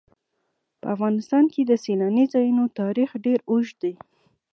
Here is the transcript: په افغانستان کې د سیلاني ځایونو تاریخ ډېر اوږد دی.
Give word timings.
په 0.79 0.85
افغانستان 0.95 1.43
کې 1.53 1.61
د 1.65 1.71
سیلاني 1.83 2.25
ځایونو 2.33 2.63
تاریخ 2.79 3.09
ډېر 3.25 3.39
اوږد 3.49 3.75
دی. 3.83 3.93